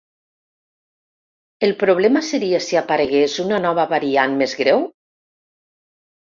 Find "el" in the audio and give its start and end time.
1.67-1.73